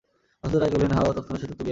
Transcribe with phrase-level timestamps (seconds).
[0.41, 1.69] বসন্ত রায় কহিলেন, হাঁ ও তৎক্ষণাৎ সেতার তুলিয়া লইলেন।